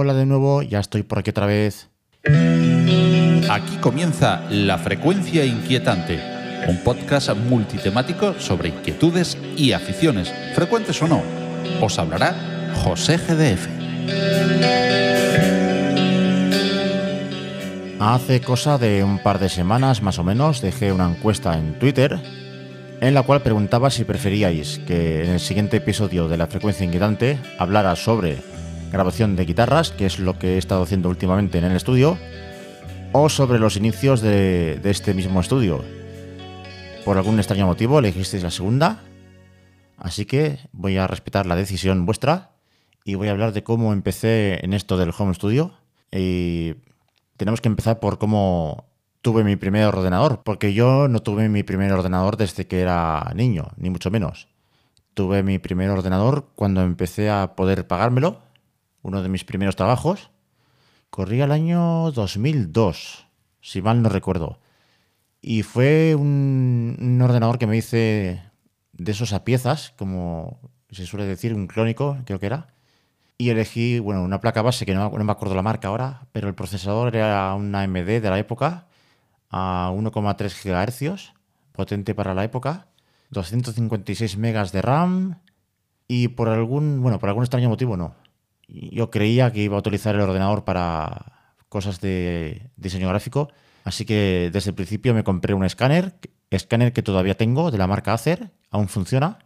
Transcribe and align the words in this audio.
Hola 0.00 0.14
de 0.14 0.26
nuevo, 0.26 0.62
ya 0.62 0.78
estoy 0.78 1.02
por 1.02 1.18
aquí 1.18 1.30
otra 1.30 1.46
vez. 1.46 1.88
Aquí 3.50 3.76
comienza 3.80 4.44
La 4.48 4.78
Frecuencia 4.78 5.44
Inquietante, 5.44 6.20
un 6.68 6.84
podcast 6.84 7.34
multitemático 7.34 8.34
sobre 8.34 8.68
inquietudes 8.68 9.36
y 9.56 9.72
aficiones, 9.72 10.32
frecuentes 10.54 11.02
o 11.02 11.08
no. 11.08 11.20
Os 11.82 11.98
hablará 11.98 12.32
José 12.76 13.16
GDF. 13.16 13.66
Hace 17.98 18.40
cosa 18.40 18.78
de 18.78 19.02
un 19.02 19.20
par 19.20 19.40
de 19.40 19.48
semanas 19.48 20.00
más 20.00 20.20
o 20.20 20.22
menos 20.22 20.60
dejé 20.60 20.92
una 20.92 21.10
encuesta 21.10 21.58
en 21.58 21.76
Twitter 21.76 22.20
en 23.00 23.14
la 23.14 23.24
cual 23.24 23.42
preguntaba 23.42 23.90
si 23.90 24.04
preferíais 24.04 24.78
que 24.86 25.24
en 25.24 25.30
el 25.30 25.40
siguiente 25.40 25.78
episodio 25.78 26.28
de 26.28 26.36
La 26.36 26.46
Frecuencia 26.46 26.84
Inquietante 26.84 27.36
hablara 27.58 27.96
sobre 27.96 28.57
grabación 28.90 29.36
de 29.36 29.44
guitarras, 29.44 29.90
que 29.90 30.06
es 30.06 30.18
lo 30.18 30.38
que 30.38 30.54
he 30.54 30.58
estado 30.58 30.82
haciendo 30.82 31.08
últimamente 31.08 31.58
en 31.58 31.64
el 31.64 31.76
estudio, 31.76 32.18
o 33.12 33.28
sobre 33.28 33.58
los 33.58 33.76
inicios 33.76 34.20
de, 34.20 34.80
este 34.84 35.14
mismo 35.14 35.40
estudio. 35.40 35.84
Por 37.04 37.16
algún 37.16 37.38
extraño 37.38 37.66
motivo 37.66 37.98
elegisteis 37.98 38.42
la 38.42 38.50
segunda, 38.50 39.02
así 39.96 40.24
que 40.26 40.58
voy 40.72 40.96
a 40.96 41.06
respetar 41.06 41.46
la 41.46 41.56
decisión 41.56 42.06
vuestra 42.06 42.52
y 43.04 43.14
voy 43.14 43.28
a 43.28 43.30
hablar 43.30 43.52
de 43.52 43.62
cómo 43.62 43.92
empecé 43.92 44.64
en 44.64 44.74
esto 44.74 44.96
del 44.96 45.12
home 45.16 45.34
studio. 45.34 45.72
Y 46.12 46.74
tenemos 47.36 47.60
que 47.60 47.68
empezar 47.68 48.00
por 48.00 48.18
cómo 48.18 48.88
tuve 49.22 49.44
mi 49.44 49.56
primer 49.56 49.86
ordenador, 49.86 50.42
porque 50.44 50.74
yo 50.74 51.08
no 51.08 51.20
tuve 51.20 51.48
mi 51.48 51.62
primer 51.62 51.92
ordenador 51.92 52.36
desde 52.36 52.66
que 52.66 52.80
era 52.80 53.32
niño, 53.34 53.68
ni 53.76 53.90
mucho 53.90 54.10
menos. 54.10 54.48
Tuve 55.14 55.42
mi 55.42 55.58
primer 55.58 55.90
ordenador 55.90 56.50
cuando 56.54 56.82
empecé 56.82 57.30
a 57.30 57.56
poder 57.56 57.86
pagármelo 57.86 58.47
uno 59.08 59.22
de 59.22 59.28
mis 59.28 59.44
primeros 59.44 59.74
trabajos. 59.74 60.30
Corría 61.10 61.44
el 61.44 61.52
año 61.52 62.12
2002, 62.12 63.26
si 63.60 63.82
mal 63.82 64.02
no 64.02 64.08
recuerdo. 64.08 64.60
Y 65.40 65.62
fue 65.62 66.14
un, 66.14 67.18
ordenador 67.22 67.58
que 67.58 67.66
me 67.66 67.76
hice 67.76 68.42
de 68.92 69.12
esos 69.12 69.32
a 69.32 69.44
piezas, 69.44 69.94
como 69.96 70.60
se 70.90 71.06
suele 71.06 71.26
decir, 71.26 71.54
un 71.54 71.66
clónico, 71.66 72.18
creo 72.24 72.38
que 72.38 72.46
era. 72.46 72.68
Y 73.38 73.50
elegí, 73.50 73.98
bueno, 73.98 74.22
una 74.22 74.40
placa 74.40 74.62
base 74.62 74.84
que 74.84 74.94
no, 74.94 75.10
me 75.10 75.32
acuerdo 75.32 75.54
la 75.54 75.62
marca 75.62 75.88
ahora, 75.88 76.26
pero 76.32 76.48
el 76.48 76.54
procesador 76.54 77.14
era 77.16 77.54
una 77.54 77.82
AMD 77.82 78.20
de 78.20 78.30
la 78.30 78.38
época 78.38 78.88
a 79.50 79.90
1,3 79.94 81.16
GHz, 81.16 81.32
potente 81.72 82.14
para 82.14 82.34
la 82.34 82.44
época, 82.44 82.88
256 83.30 84.36
megas 84.36 84.72
de 84.72 84.82
RAM 84.82 85.40
y 86.08 86.28
por 86.28 86.48
algún, 86.48 87.00
bueno, 87.00 87.18
por 87.18 87.28
algún 87.28 87.44
extraño 87.44 87.68
motivo 87.68 87.96
no 87.96 88.14
yo 88.68 89.10
creía 89.10 89.52
que 89.52 89.62
iba 89.62 89.76
a 89.76 89.80
utilizar 89.80 90.14
el 90.14 90.20
ordenador 90.20 90.64
para 90.64 91.54
cosas 91.68 92.00
de 92.00 92.70
diseño 92.76 93.08
gráfico, 93.08 93.48
así 93.84 94.04
que 94.04 94.50
desde 94.52 94.70
el 94.70 94.76
principio 94.76 95.14
me 95.14 95.24
compré 95.24 95.54
un 95.54 95.64
escáner, 95.64 96.14
escáner 96.50 96.92
que 96.92 97.02
todavía 97.02 97.36
tengo 97.36 97.70
de 97.70 97.78
la 97.78 97.86
marca 97.86 98.12
Acer, 98.12 98.50
aún 98.70 98.88
funciona, 98.88 99.38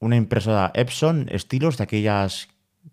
una 0.00 0.16
impresora 0.16 0.70
Epson, 0.74 1.28
estilos 1.30 1.78
de 1.78 1.84
aquellas 1.84 2.48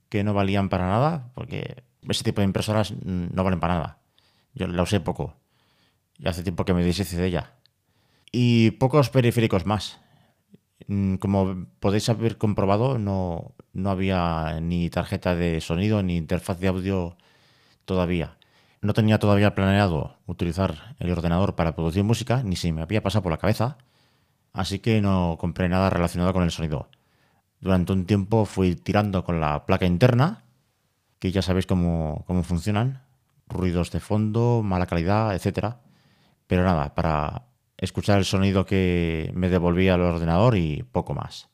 que 0.10 0.24
no 0.24 0.34
valían 0.34 0.70
para 0.70 0.88
nada, 0.88 1.32
porque 1.34 1.84
ese 2.08 2.24
tipo 2.24 2.42
de 2.42 2.46
impresoras 2.46 2.94
no 3.04 3.44
valen 3.44 3.60
para 3.60 3.76
nada. 3.76 3.98
Yo 4.54 4.68
la 4.68 4.84
usé 4.84 5.00
poco. 5.00 5.36
Y 6.18 6.28
hace 6.28 6.44
tiempo 6.44 6.66
que 6.66 6.74
me 6.74 6.84
deshice 6.84 7.18
de 7.18 7.28
ella. 7.28 7.54
Y 8.32 8.72
pocos 8.72 9.10
periféricos 9.10 9.66
más. 9.66 10.00
Mm, 10.88 11.16
como 11.16 11.68
podéis 11.80 12.10
haber 12.10 12.38
comprobado, 12.38 12.98
no, 12.98 13.54
no 13.74 13.90
había 13.90 14.60
ni 14.62 14.90
tarjeta 14.90 15.36
de 15.36 15.62
sonido 15.62 16.04
ni 16.04 16.18
interfaz 16.18 16.60
de 16.60 16.68
audio 16.68 17.18
todavía. 17.86 18.38
No 18.82 18.94
tenía 18.94 19.20
todavía 19.20 19.54
planeado 19.54 20.18
utilizar 20.26 20.96
el 21.00 21.12
ordenador 21.12 21.56
para 21.56 21.76
producir 21.76 22.04
música, 22.04 22.42
ni 22.44 22.56
si 22.56 22.72
me 22.72 22.82
había 22.82 23.04
pasado 23.04 23.24
por 23.24 23.32
la 23.32 23.38
cabeza, 23.38 23.78
así 24.54 24.80
que 24.80 25.02
no 25.02 25.38
compré 25.40 25.70
nada 25.70 25.90
relacionado 25.90 26.34
con 26.34 26.44
el 26.44 26.52
sonido. 26.52 26.90
Durante 27.60 27.94
un 27.94 28.06
tiempo 28.06 28.46
fui 28.46 28.76
tirando 28.76 29.24
con 29.24 29.40
la 29.40 29.66
placa 29.68 29.86
interna, 29.86 30.44
que 31.20 31.32
ya 31.32 31.44
sabéis 31.44 31.68
cómo, 31.68 32.24
cómo 32.26 32.42
funcionan, 32.42 33.04
ruidos 33.48 33.92
de 33.92 34.00
fondo, 34.00 34.64
mala 34.64 34.88
calidad, 34.88 35.36
etc. 35.36 35.76
Pero 36.48 36.64
nada, 36.64 36.96
para 36.96 37.44
escuchar 37.78 38.18
el 38.18 38.26
sonido 38.26 38.66
que 38.66 39.32
me 39.36 39.50
devolvía 39.50 39.96
el 39.96 40.02
ordenador 40.02 40.58
y 40.58 40.84
poco 40.84 41.14
más. 41.14 41.51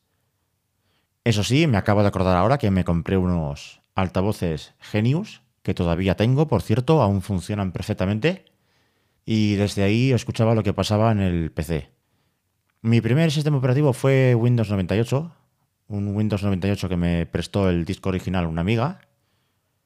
Eso 1.24 1.44
sí, 1.44 1.66
me 1.66 1.76
acabo 1.76 2.02
de 2.02 2.08
acordar 2.08 2.36
ahora 2.36 2.58
que 2.58 2.70
me 2.70 2.84
compré 2.84 3.16
unos 3.16 3.82
altavoces 3.94 4.74
Genius, 4.80 5.42
que 5.62 5.74
todavía 5.74 6.16
tengo, 6.16 6.48
por 6.48 6.62
cierto, 6.62 7.02
aún 7.02 7.20
funcionan 7.20 7.72
perfectamente, 7.72 8.44
y 9.24 9.56
desde 9.56 9.82
ahí 9.82 10.12
escuchaba 10.12 10.54
lo 10.54 10.62
que 10.62 10.72
pasaba 10.72 11.12
en 11.12 11.20
el 11.20 11.50
PC. 11.50 11.90
Mi 12.80 13.00
primer 13.00 13.30
sistema 13.30 13.58
operativo 13.58 13.92
fue 13.92 14.34
Windows 14.34 14.70
98, 14.70 15.32
un 15.88 16.16
Windows 16.16 16.42
98 16.42 16.88
que 16.88 16.96
me 16.96 17.26
prestó 17.26 17.68
el 17.68 17.84
disco 17.84 18.08
original 18.08 18.46
una 18.46 18.60
amiga. 18.60 19.00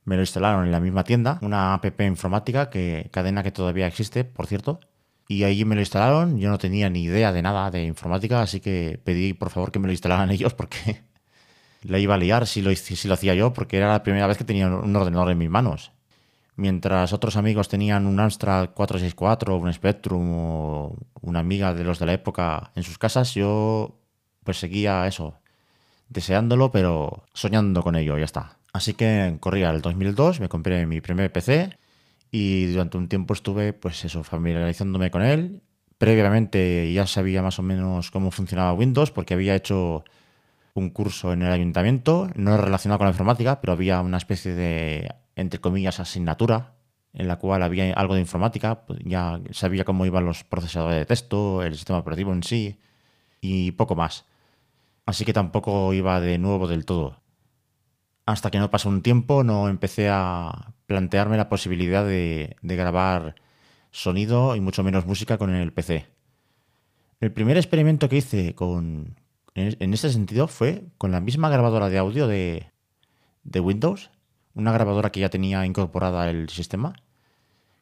Me 0.05 0.17
lo 0.17 0.23
instalaron 0.23 0.67
en 0.67 0.73
la 0.73 0.81
misma 0.81 1.05
tienda, 1.05 1.39
una 1.43 1.75
app 1.75 2.01
informática, 2.03 2.71
que, 2.71 3.09
cadena 3.13 3.43
que 3.43 3.51
todavía 3.51 3.87
existe, 3.87 4.25
por 4.25 4.47
cierto. 4.47 4.81
Y 5.27 5.45
ahí 5.45 5.65
me 5.65 5.75
lo 5.75 5.81
instalaron, 5.81 6.39
yo 6.39 6.51
no 6.51 6.59
tenía 6.59 6.91
ni 6.91 7.05
idea 7.05 7.33
de 7.33 7.43
nada 7.43 7.71
de 7.71 7.85
informática, 7.85 8.43
así 8.43 8.61
que 8.61 9.01
pedí 9.03 9.33
por 9.33 9.51
favor 9.51 9.73
que 9.73 9.79
me 9.79 9.87
lo 9.87 9.93
instalaran 9.93 10.31
ellos 10.33 10.55
porque 10.55 11.03
la 11.83 11.99
iba 11.99 12.15
a 12.15 12.19
liar 12.19 12.47
si 12.47 12.63
lo, 12.63 12.75
si 12.75 13.09
lo 13.09 13.15
hacía 13.15 13.35
yo, 13.35 13.53
porque 13.53 13.77
era 13.77 13.89
la 13.89 14.03
primera 14.03 14.27
vez 14.27 14.39
que 14.39 14.45
tenía 14.45 14.69
un 14.69 14.95
ordenador 14.95 15.31
en 15.31 15.39
mis 15.39 15.51
manos. 15.51 15.93
Mientras 16.57 17.13
otros 17.13 17.37
amigos 17.37 17.69
tenían 17.69 18.07
un 18.07 18.21
Amstrad 18.21 18.71
464, 18.71 19.57
un 19.57 19.73
Spectrum 19.73 20.31
o 20.35 20.97
una 21.23 21.41
amiga 21.41 21.73
de 21.75 21.83
los 21.85 21.99
de 21.99 22.07
la 22.07 22.13
época 22.13 22.73
en 22.75 22.83
sus 22.83 22.99
casas, 22.99 23.35
yo 23.35 23.99
pues 24.45 24.59
seguía 24.59 25.07
eso, 25.07 25.41
deseándolo, 26.09 26.71
pero 26.71 27.25
soñando 27.33 27.83
con 27.83 27.97
ello, 27.97 28.19
ya 28.19 28.25
está. 28.25 28.59
Así 28.73 28.95
que 28.95 29.37
corría 29.41 29.71
el 29.71 29.81
2002, 29.81 30.41
me 30.41 30.49
compré 30.49 30.87
mi 30.87 31.01
primer 31.01 31.33
PC 31.33 31.79
y 32.31 32.67
durante 32.67 32.97
un 32.99 33.09
tiempo 33.09 33.35
estuve, 33.35 33.73
pues 33.73 34.05
eso, 34.05 34.23
familiarizándome 34.23 35.11
con 35.11 35.23
él. 35.23 35.63
Previamente 35.99 36.93
ya 36.93 37.07
sabía 37.07 37.43
más 37.43 37.59
o 37.59 37.63
menos 37.63 38.11
cómo 38.11 38.31
funcionaba 38.31 38.73
Windows 38.73 39.11
porque 39.11 39.35
había 39.35 39.55
hecho 39.55 40.05
un 40.75 40.91
curso 40.91 41.33
en 41.33 41.43
el 41.43 41.53
ayuntamiento, 41.53 42.31
no 42.35 42.57
relacionado 42.57 42.99
con 42.99 43.07
la 43.07 43.13
informática, 43.13 43.61
pero 43.61 43.73
había 43.75 44.01
una 44.01 44.17
especie 44.17 44.55
de, 44.55 45.15
entre 45.37 45.61
comillas, 45.61 46.01
asignatura 46.01 46.75
en 47.15 47.29
la 47.29 47.37
cual 47.37 47.63
había 47.63 47.93
algo 47.93 48.15
de 48.15 48.21
informática, 48.21 48.87
pues 48.87 49.01
ya 49.05 49.41
sabía 49.51 49.85
cómo 49.85 50.07
iban 50.07 50.25
los 50.25 50.45
procesadores 50.45 50.99
de 50.99 51.07
texto, 51.07 51.63
el 51.63 51.75
sistema 51.75 51.99
operativo 51.99 52.33
en 52.33 52.43
sí 52.43 52.79
y 53.41 53.73
poco 53.73 53.95
más. 53.95 54.25
Así 55.05 55.25
que 55.25 55.33
tampoco 55.33 55.93
iba 55.93 56.21
de 56.21 56.39
nuevo 56.39 56.69
del 56.69 56.87
todo. 56.87 57.21
Hasta 58.25 58.51
que 58.51 58.59
no 58.59 58.71
pasó 58.71 58.89
un 58.89 59.03
tiempo 59.03 59.45
no 59.45 59.69
empecé 59.69 60.09
a 60.11 60.73
plantearme 60.87 61.37
la 61.37 61.49
posibilidad 61.49 62.05
de, 62.07 62.57
grabar 62.63 63.35
sonido 63.91 64.57
y 64.57 64.61
mucho 64.61 64.83
menos 64.83 65.07
música 65.07 65.39
con 65.39 65.51
el 65.55 65.73
PC. 65.73 66.07
El 67.21 67.33
primer 67.33 67.57
experimento 67.57 68.09
que 68.09 68.17
hice 68.17 68.55
con, 68.55 69.17
en, 69.55 69.95
ese 69.95 70.11
sentido 70.11 70.49
fue 70.49 70.85
con 70.99 71.13
la 71.13 71.21
misma 71.21 71.51
grabadora 71.51 71.89
de 71.89 71.99
audio 71.99 72.27
de, 72.27 72.71
de 73.45 73.61
Windows, 73.61 74.11
una 74.55 74.73
grabadora 74.73 75.11
que 75.11 75.21
ya 75.21 75.29
tenía 75.29 75.67
incorporada 75.67 76.29
el 76.31 76.49
sistema. 76.49 76.95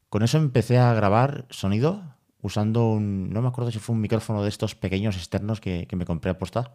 Con 0.08 0.22
eso 0.22 0.38
empecé 0.38 0.78
a 0.78 0.92
grabar 0.94 1.46
sonido 1.50 2.02
usando 2.42 2.90
un, 2.90 3.30
no 3.30 3.42
me 3.42 3.48
acuerdo 3.48 3.70
si 3.70 3.78
fue 3.78 3.94
un 3.94 4.00
micrófono 4.00 4.42
de 4.42 4.48
estos 4.48 4.74
pequeños 4.74 5.16
externos 5.16 5.60
que, 5.60 5.86
que 5.86 5.96
me 5.96 6.06
compré 6.06 6.30
a 6.30 6.38
posta. 6.38 6.74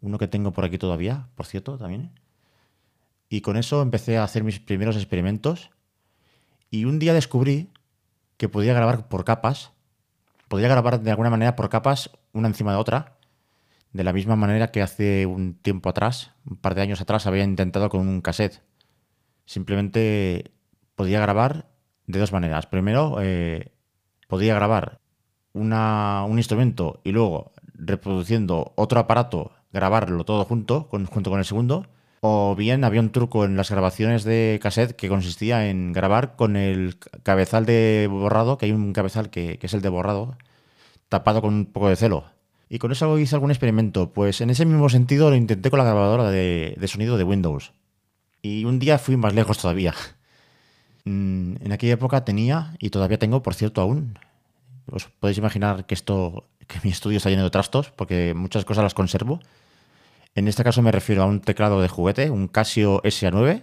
Uno 0.00 0.18
que 0.18 0.28
tengo 0.28 0.52
por 0.52 0.64
aquí 0.64 0.78
todavía, 0.78 1.28
por 1.34 1.46
cierto, 1.46 1.78
también. 1.78 2.12
Y 3.28 3.40
con 3.40 3.56
eso 3.56 3.82
empecé 3.82 4.18
a 4.18 4.24
hacer 4.24 4.44
mis 4.44 4.60
primeros 4.60 4.96
experimentos. 4.96 5.70
Y 6.70 6.84
un 6.84 6.98
día 6.98 7.14
descubrí 7.14 7.70
que 8.36 8.48
podía 8.48 8.74
grabar 8.74 9.08
por 9.08 9.24
capas. 9.24 9.72
Podía 10.48 10.68
grabar 10.68 11.00
de 11.00 11.10
alguna 11.10 11.30
manera 11.30 11.56
por 11.56 11.68
capas, 11.68 12.10
una 12.32 12.48
encima 12.48 12.72
de 12.72 12.78
otra. 12.78 13.16
De 13.94 14.02
la 14.02 14.12
misma 14.12 14.34
manera 14.34 14.72
que 14.72 14.82
hace 14.82 15.24
un 15.24 15.54
tiempo 15.54 15.88
atrás, 15.88 16.32
un 16.44 16.56
par 16.56 16.74
de 16.74 16.82
años 16.82 17.00
atrás, 17.00 17.28
había 17.28 17.44
intentado 17.44 17.88
con 17.88 18.06
un 18.06 18.20
cassette. 18.20 18.60
Simplemente 19.46 20.50
podía 20.96 21.20
grabar 21.20 21.68
de 22.06 22.18
dos 22.18 22.32
maneras. 22.32 22.66
Primero, 22.66 23.18
eh, 23.20 23.72
podía 24.26 24.56
grabar 24.56 25.00
un 25.52 26.34
instrumento 26.36 27.00
y 27.04 27.12
luego 27.12 27.52
reproduciendo 27.72 28.72
otro 28.74 28.98
aparato, 28.98 29.52
grabarlo 29.72 30.24
todo 30.24 30.44
junto, 30.44 30.88
junto 30.90 31.30
con 31.30 31.38
el 31.38 31.44
segundo. 31.44 31.86
O 32.20 32.56
bien 32.56 32.82
había 32.82 33.00
un 33.00 33.12
truco 33.12 33.44
en 33.44 33.56
las 33.56 33.70
grabaciones 33.70 34.24
de 34.24 34.58
cassette 34.60 34.96
que 34.96 35.08
consistía 35.08 35.68
en 35.68 35.92
grabar 35.92 36.34
con 36.34 36.56
el 36.56 36.98
cabezal 37.22 37.64
de 37.64 38.08
borrado, 38.10 38.58
que 38.58 38.66
hay 38.66 38.72
un 38.72 38.92
cabezal 38.92 39.30
que, 39.30 39.60
es 39.62 39.74
el 39.74 39.82
de 39.82 39.88
borrado, 39.88 40.36
tapado 41.08 41.40
con 41.42 41.54
un 41.54 41.66
poco 41.66 41.88
de 41.88 41.94
celo. 41.94 42.33
Y 42.68 42.78
con 42.78 42.92
eso 42.92 43.18
hice 43.18 43.34
algún 43.36 43.50
experimento. 43.50 44.12
Pues 44.12 44.40
en 44.40 44.50
ese 44.50 44.64
mismo 44.64 44.88
sentido 44.88 45.30
lo 45.30 45.36
intenté 45.36 45.70
con 45.70 45.78
la 45.78 45.84
grabadora 45.84 46.30
de, 46.30 46.76
sonido 46.86 47.16
de 47.16 47.24
Windows. 47.24 47.72
Y 48.42 48.64
un 48.64 48.78
día 48.78 48.98
fui 48.98 49.16
más 49.16 49.34
lejos 49.34 49.58
todavía. 49.58 49.94
Mm, 51.06 51.56
en 51.60 51.72
aquella 51.72 51.92
época 51.92 52.24
tenía, 52.24 52.76
y 52.78 52.88
todavía 52.88 53.18
tengo, 53.18 53.42
por 53.42 53.52
cierto, 53.52 53.82
aún. 53.82 54.18
Os 54.90 55.04
podéis 55.20 55.36
imaginar 55.36 55.84
que 55.84 55.92
esto, 55.92 56.48
que 56.66 56.78
mi 56.82 56.88
estudio 56.88 57.18
está 57.18 57.28
lleno 57.28 57.44
de 57.44 57.50
trastos, 57.50 57.90
porque 57.90 58.32
muchas 58.32 58.64
cosas 58.64 58.84
las 58.84 58.94
conservo. 58.94 59.40
En 60.34 60.48
este 60.48 60.64
caso 60.64 60.82
me 60.82 60.92
refiero 60.92 61.22
a 61.22 61.26
un 61.26 61.40
teclado 61.40 61.80
de 61.80 61.88
juguete, 61.88 62.30
un 62.30 62.48
Casio 62.48 63.02
SA9. 63.02 63.62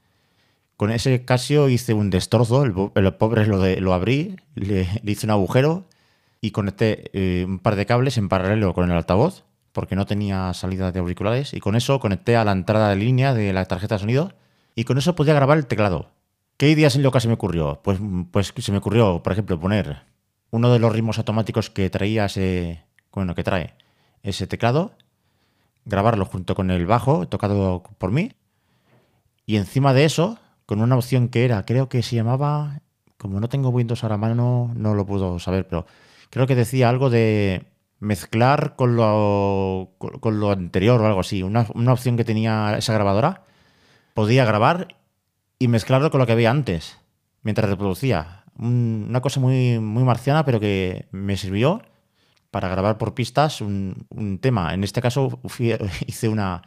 Con 0.77 0.91
ese 0.91 1.25
Casio 1.25 1.67
hice 1.67 1.93
un 1.93 2.09
destrozo, 2.09 2.63
el, 2.63 3.13
pobre 3.15 3.45
lo, 3.45 3.93
abrí, 3.93 4.37
le, 4.55 4.87
hice 5.03 5.25
un 5.25 5.31
agujero 5.31 5.85
y 6.41 6.51
conecté 6.51 7.11
eh, 7.13 7.45
un 7.45 7.59
par 7.59 7.75
de 7.75 7.85
cables 7.85 8.17
en 8.17 8.27
paralelo 8.27 8.73
con 8.73 8.89
el 8.89 8.97
altavoz, 8.97 9.45
porque 9.71 9.95
no 9.95 10.05
tenía 10.05 10.53
salida 10.53 10.91
de 10.91 10.99
auriculares, 10.99 11.53
y 11.53 11.59
con 11.59 11.75
eso 11.75 11.99
conecté 11.99 12.35
a 12.35 12.43
la 12.43 12.51
entrada 12.51 12.89
de 12.89 12.97
línea 12.97 13.33
de 13.33 13.53
la 13.53 13.65
tarjeta 13.65 13.95
de 13.95 13.99
sonido, 13.99 14.33
y 14.75 14.83
con 14.83 14.97
eso 14.97 15.15
podía 15.15 15.33
grabar 15.33 15.57
el 15.57 15.67
teclado. 15.67 16.09
¿Qué 16.57 16.69
ideas 16.69 16.95
en 16.95 17.03
loca 17.03 17.19
se 17.19 17.27
me 17.27 17.35
ocurrió? 17.35 17.79
Pues, 17.83 17.99
pues 18.31 18.53
se 18.57 18.71
me 18.71 18.79
ocurrió, 18.79 19.23
por 19.23 19.33
ejemplo, 19.33 19.59
poner 19.59 20.01
uno 20.49 20.71
de 20.73 20.79
los 20.79 20.91
ritmos 20.91 21.17
automáticos 21.17 21.69
que 21.69 21.89
traía 21.89 22.25
ese, 22.25 22.83
bueno, 23.13 23.35
que 23.35 23.43
trae 23.43 23.75
ese 24.23 24.47
teclado 24.47 24.93
grabarlo 25.85 26.25
junto 26.25 26.55
con 26.55 26.71
el 26.71 26.85
bajo 26.85 27.27
tocado 27.27 27.83
por 27.97 28.11
mí. 28.11 28.33
Y 29.45 29.57
encima 29.57 29.93
de 29.93 30.05
eso, 30.05 30.37
con 30.65 30.81
una 30.81 30.95
opción 30.95 31.29
que 31.29 31.45
era, 31.45 31.65
creo 31.65 31.89
que 31.89 32.03
se 32.03 32.15
llamaba, 32.15 32.81
como 33.17 33.39
no 33.39 33.49
tengo 33.49 33.69
Windows 33.69 34.03
ahora 34.03 34.15
a 34.15 34.19
mano, 34.19 34.71
no 34.75 34.93
lo 34.93 35.05
puedo 35.05 35.39
saber, 35.39 35.67
pero 35.67 35.85
creo 36.31 36.47
que 36.47 36.55
decía 36.55 36.89
algo 36.89 37.11
de 37.11 37.67
mezclar 37.99 38.75
con 38.75 38.95
lo, 38.95 39.91
con 39.99 40.39
lo 40.39 40.51
anterior 40.51 40.99
o 40.99 41.05
algo 41.05 41.19
así. 41.19 41.43
Una, 41.43 41.67
opción 41.91 42.17
que 42.17 42.25
tenía 42.25 42.75
esa 42.77 42.93
grabadora, 42.93 43.43
podía 44.15 44.43
grabar 44.43 44.97
y 45.59 45.67
mezclarlo 45.67 46.09
con 46.09 46.19
lo 46.19 46.25
que 46.25 46.31
había 46.33 46.49
antes, 46.49 46.97
mientras 47.43 47.69
reproducía. 47.69 48.45
una 48.57 49.21
cosa 49.21 49.39
muy, 49.39 49.79
muy 49.79 50.03
marciana, 50.03 50.43
pero 50.43 50.59
que 50.59 51.07
me 51.11 51.37
sirvió 51.37 51.83
para 52.49 52.67
grabar 52.67 52.97
por 52.97 53.13
pistas 53.13 53.61
un, 53.61 54.07
tema. 54.41 54.73
En 54.73 54.83
este 54.83 55.01
caso 55.01 55.39
hice 56.07 56.27
una, 56.27 56.63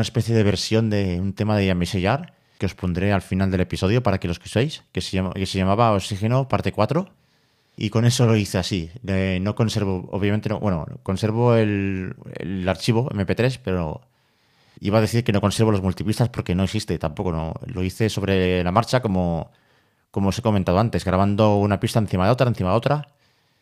especie 0.00 0.34
de 0.34 0.42
versión 0.42 0.90
de 0.90 1.20
un 1.20 1.32
tema 1.32 1.56
de 1.56 1.66
Yamisellar 1.66 2.34
que 2.58 2.66
os 2.66 2.74
pondré 2.74 3.12
al 3.12 3.22
final 3.22 3.50
del 3.50 3.60
episodio 3.60 4.02
para 4.02 4.18
que 4.18 4.28
los 4.28 4.38
que 4.38 4.70
que 4.92 5.00
se, 5.00 5.16
llama, 5.16 5.32
que 5.32 5.44
se 5.46 5.58
llamaba 5.58 5.92
Oxígeno 5.92 6.48
parte 6.48 6.72
4. 6.72 7.06
Y 7.76 7.90
con 7.90 8.06
eso 8.06 8.26
lo 8.26 8.36
hice 8.36 8.58
así. 8.58 8.90
no 9.40 9.54
conservo, 9.54 10.08
obviamente, 10.10 10.48
no, 10.48 10.60
bueno, 10.60 10.86
conservo 11.02 11.54
el, 11.54 12.14
archivo 12.66 13.10
MP3, 13.10 13.60
pero 13.62 14.00
iba 14.80 14.98
a 14.98 15.00
decir 15.00 15.24
que 15.24 15.32
no 15.32 15.40
conservo 15.40 15.72
los 15.72 15.82
multipistas 15.82 16.28
porque 16.30 16.54
no 16.54 16.64
existe 16.64 16.98
tampoco. 16.98 17.32
No. 17.32 17.54
Lo 17.66 17.82
hice 17.82 18.08
sobre 18.08 18.64
la 18.64 18.72
marcha 18.72 19.00
como, 19.00 19.50
como 20.10 20.30
os 20.30 20.38
he 20.38 20.42
comentado 20.42 20.78
antes, 20.78 21.04
grabando 21.04 21.56
una 21.56 21.80
pista 21.80 21.98
encima 21.98 22.26
de 22.26 22.32
otra, 22.32 22.48
encima 22.48 22.70
de 22.70 22.76
otra 22.76 23.08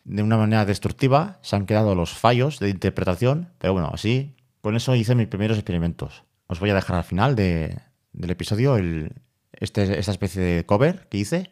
de 0.05 0.21
una 0.23 0.37
manera 0.37 0.65
destructiva, 0.65 1.39
se 1.41 1.55
han 1.55 1.65
quedado 1.65 1.95
los 1.95 2.13
fallos 2.13 2.59
de 2.59 2.69
interpretación, 2.69 3.49
pero 3.57 3.73
bueno, 3.73 3.89
así, 3.91 4.35
con 4.61 4.75
eso 4.75 4.95
hice 4.95 5.15
mis 5.15 5.27
primeros 5.27 5.57
experimentos. 5.57 6.23
Os 6.47 6.59
voy 6.59 6.69
a 6.69 6.75
dejar 6.75 6.97
al 6.97 7.03
final 7.03 7.35
del 7.35 7.81
episodio 8.13 8.77
el, 8.77 9.13
este, 9.53 9.99
esta 9.99 10.11
especie 10.11 10.41
de 10.41 10.65
cover 10.65 11.07
que 11.09 11.17
hice. 11.17 11.51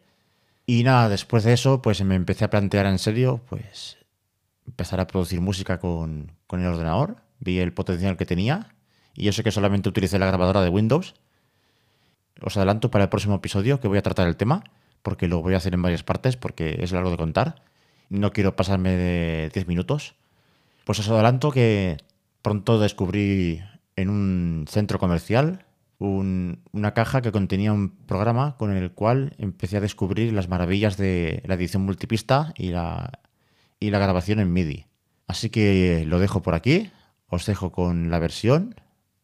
Y 0.65 0.83
nada, 0.83 1.09
después 1.09 1.43
de 1.43 1.53
eso, 1.53 1.81
pues 1.81 2.03
me 2.03 2.15
empecé 2.15 2.45
a 2.45 2.49
plantear 2.49 2.85
en 2.85 2.99
serio, 2.99 3.41
pues 3.49 3.97
empezar 4.65 4.99
a 4.99 5.07
producir 5.07 5.41
música 5.41 5.79
con, 5.79 6.31
el 6.51 6.65
ordenador. 6.65 7.17
Vi 7.39 7.59
el 7.59 7.73
potencial 7.73 8.15
que 8.15 8.25
tenía. 8.25 8.75
Y 9.13 9.25
yo 9.25 9.33
sé 9.33 9.43
que 9.43 9.51
solamente 9.51 9.89
utilicé 9.89 10.19
la 10.19 10.27
grabadora 10.27 10.61
de 10.61 10.69
Windows. 10.69 11.15
Os 12.41 12.57
adelanto 12.57 12.89
para 12.89 13.05
el 13.05 13.09
próximo 13.09 13.35
episodio 13.35 13.79
que 13.79 13.87
voy 13.87 13.97
a 13.97 14.01
tratar 14.01 14.27
el 14.27 14.37
tema, 14.37 14.63
porque 15.01 15.27
lo 15.27 15.41
voy 15.41 15.53
a 15.53 15.57
hacer 15.57 15.73
en 15.73 15.81
varias 15.81 16.03
partes, 16.03 16.37
porque 16.37 16.77
es 16.79 16.91
largo 16.91 17.11
de 17.11 17.17
contar 17.17 17.63
no 18.13 18.31
quiero 18.31 18.55
pasarme 18.55 18.91
de 18.91 19.49
10 19.53 19.67
minutos. 19.67 20.15
Pues 20.85 20.99
os 20.99 21.09
adelanto 21.09 21.51
que 21.51 21.97
pronto 22.41 22.79
descubrí 22.79 23.61
en 23.95 24.09
un 24.09 24.65
centro 24.69 24.99
comercial 24.99 25.65
una 26.09 26.93
caja 26.93 27.21
que 27.21 27.31
contenía 27.31 27.71
un 27.73 27.91
programa 28.05 28.57
con 28.57 28.71
el 28.71 28.91
cual 28.91 29.33
empecé 29.37 29.77
a 29.77 29.81
descubrir 29.81 30.33
las 30.33 30.49
maravillas 30.49 30.97
de 30.97 31.41
la 31.45 31.55
edición 31.55 31.83
multipista 31.83 32.53
y 32.57 32.69
la, 32.69 33.19
y 33.79 33.89
la 33.89 33.99
grabación 33.99 34.39
en 34.39 34.51
MIDI. 34.51 34.87
Así 35.27 35.49
que 35.49 36.05
lo 36.05 36.19
dejo 36.19 36.41
por 36.41 36.55
aquí, 36.55 36.91
os 37.27 37.45
dejo 37.45 37.71
con 37.71 38.11
la 38.11 38.19
versión, 38.19 38.75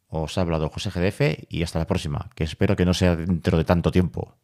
os 0.08 0.38
ha 0.38 0.42
hablado 0.42 0.70
José 0.70 0.90
GDF 0.90 1.46
y 1.50 1.64
hasta 1.64 1.80
la 1.80 1.88
próxima, 1.88 2.30
que 2.36 2.44
espero 2.44 2.76
que 2.76 2.86
no 2.86 2.94
sea 2.94 3.16
dentro 3.16 3.58
de 3.58 3.66
tanto 3.66 3.92
tiempo. 3.92 4.36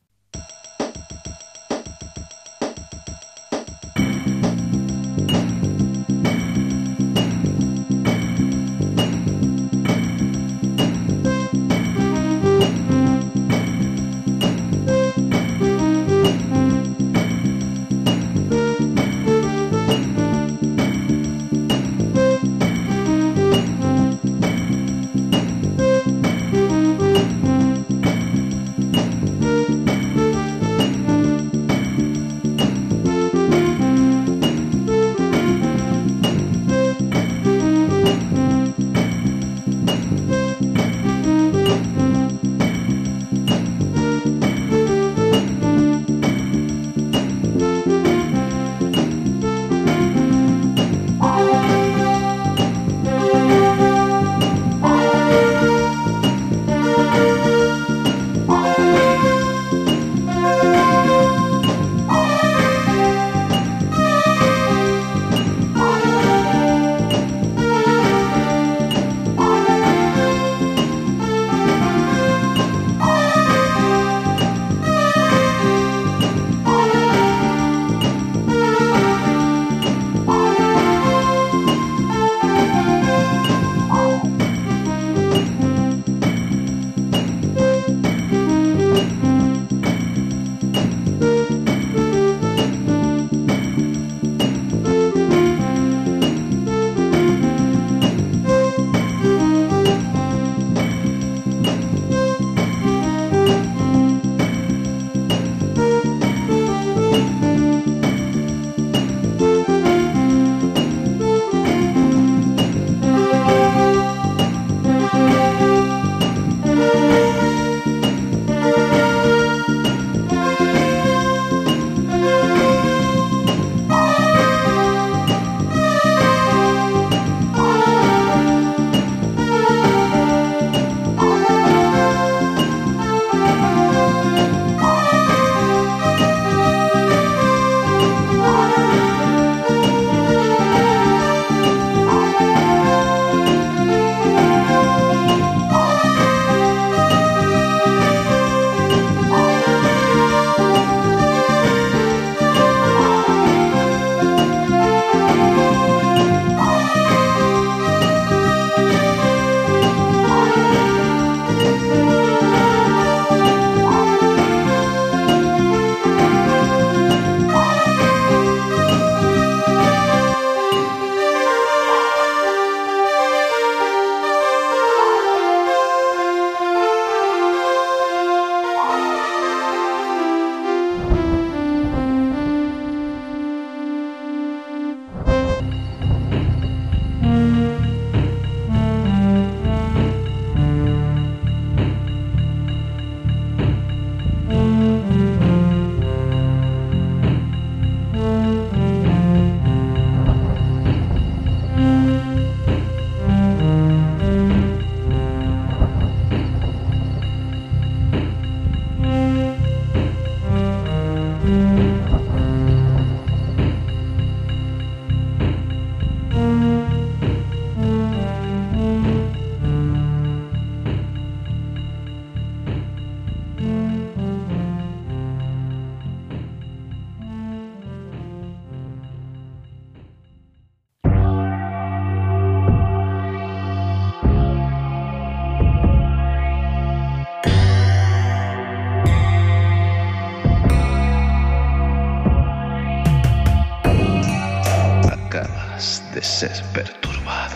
perturbado 246.74 247.56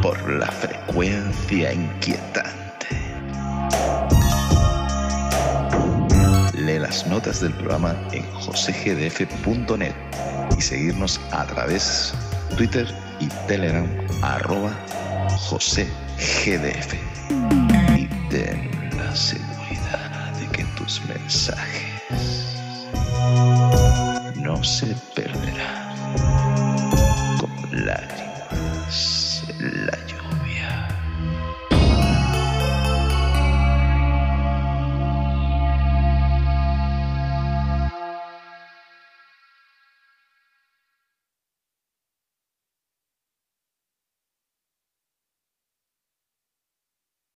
por 0.00 0.30
la 0.32 0.46
frecuencia 0.46 1.72
inquietante. 1.72 2.86
Lee 6.54 6.78
las 6.78 7.06
notas 7.06 7.40
del 7.40 7.52
programa 7.54 7.94
en 8.12 8.24
josegdf.net 8.32 9.94
y 10.56 10.60
seguirnos 10.60 11.20
a 11.30 11.44
través 11.46 12.14
Twitter 12.56 12.86
y 13.20 13.26
Telegram 13.46 13.86
arroba 14.22 14.72
josegdf. 15.36 16.94
Y 17.96 18.06
ten 18.30 18.70
la 18.96 19.14
seguridad 19.14 20.32
de 20.38 20.46
que 20.48 20.64
tus 20.76 21.02
mensajes 21.04 21.92
no 24.42 24.62
se 24.64 24.94
perderán. 25.14 25.71